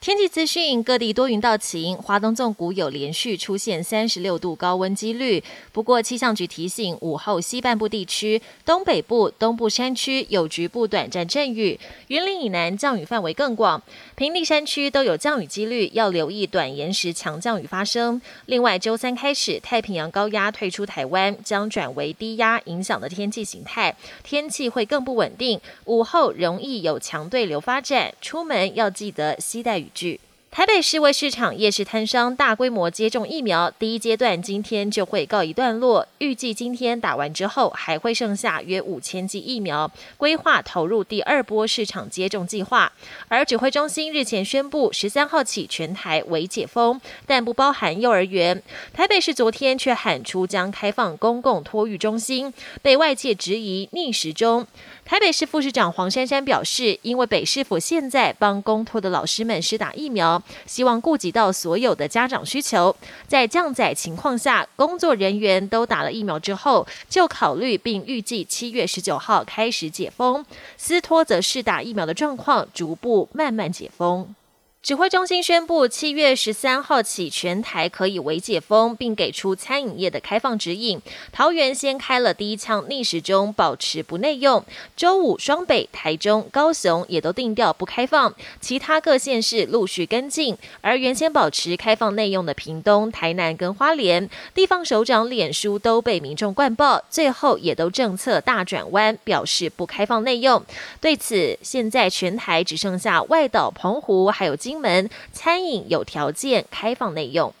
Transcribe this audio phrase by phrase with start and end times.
[0.00, 5.42] 天气资讯，各地多云到晴，华东纵谷有连续出现三十六度高温几率。
[5.72, 13.82] 不过气象局提醒，午后西半部地区、东北部、东部山区有局部短暂阵雨，云林以南降雨范围更广，
[14.14, 18.22] 平地山区都有降雨几率，要留意短延时强降雨发生。
[18.46, 29.87] 另外，周三开始，太平洋高压退出台湾，将转为低压影响的天气形态，天气会更不稳定，午后容易有强对流发展，出门要记得携带雨。
[29.88, 30.20] 语句。
[30.50, 36.08] 台北市卫市场夜市摊商大规模接种疫苗，第一阶段今天就会告一段落。
[36.18, 42.92] 预计今天打完之后，还会剩下约五千剂疫苗，规划投入第二波市场接种计划。
[43.28, 48.60] 而指挥中心日前宣布，十三号起全台为解封，但不包含幼儿园。
[48.92, 52.52] 台北市昨天却喊出将开放公共托育中心，
[52.82, 54.66] 被外界质疑逆时钟。
[55.04, 62.94] 台北市副市长黄珊珊表示，因为北市府现在帮公托的老师们施打疫苗，希望顾及到所有的家长需求，
[63.26, 70.44] 在降载情况下，工作人员都打了疫苗之后，就考虑并预计七月十九号开始解封。
[70.76, 74.34] 斯托则是打疫苗的状况逐步慢慢解封。
[74.80, 81.02] 指挥中心宣布，七月十三号起，全台可以微解封，并给出餐饮业的开放指引。
[81.32, 84.64] 桃园先开了第一枪，逆时钟保持不内用。
[84.96, 90.56] 周五，双北、台中、高雄也都定调不开放，其他各县市陆续跟进。
[90.80, 100.64] 而原先保持开放内用的屏东、台南跟花莲地方首长脸书都被民众灌爆，最后也都政策大转弯，表示不开放内用。
[101.00, 104.56] 对此，现在全台只剩下外岛、澎湖还有。
[104.68, 107.54] 金门餐饮有条件开放内用。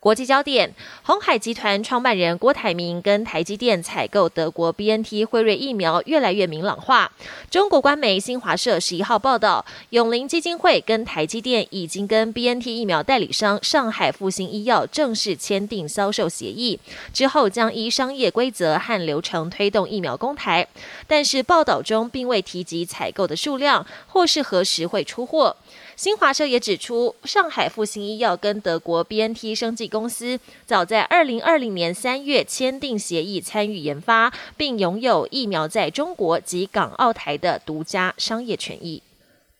[0.00, 7.10] 国际焦点：红海集团创办人郭台铭跟台积电采购德国 B N T 辉瑞疫苗越来越明朗化。
[7.50, 16.78] 中国官媒新华社十一号报道，永林基金会跟台积电已经跟 B N T 疫苗代理商上海复星医药正式签订销售协议，
[17.12, 20.66] 之后将依商业规则和流程推动疫苗公台。
[21.08, 25.56] 但是报道中并未提及采购的数量或是何时会出货。
[25.98, 39.02] 新华社也指出，上海复星医药跟德国 B N T 生技公司早在二零二零年三月签订协议，参与研发，并拥有疫苗在中国及港澳台的独家商业权益。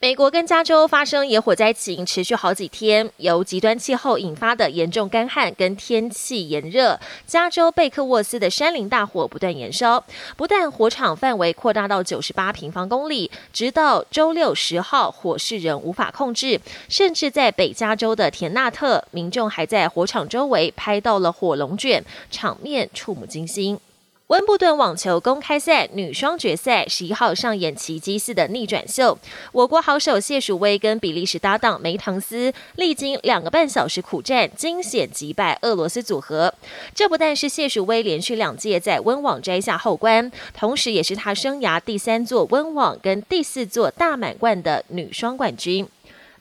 [0.00, 10.04] 美国跟加州发生野火灾情持续好几天，由极端气候引发的严重干旱跟天气炎热，加州贝克沃斯的山林大火不断延烧，
[10.36, 23.80] 不但火场范围扩大到九十八平方公里，直到周六十号火势仍无法控制，甚至在北加州的田纳特，民众还在火场周围拍到了火龙卷，场面触目惊心。
[24.28, 29.18] 温布顿网球公开赛女双决赛十一号上演奇迹似的逆转秀，
[29.52, 36.52] 我国好手谢淑薇跟比利时搭档梅唐斯历经两个半小时苦战，惊险击败俄罗斯组合。
[36.94, 45.88] 这不但是谢淑薇连续两届在温网摘下后冠，同时也是她生涯第三座温网跟第四座大满贯的女双冠军。